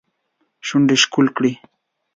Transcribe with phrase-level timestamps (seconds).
[0.67, 1.53] شونډې ښکل کړي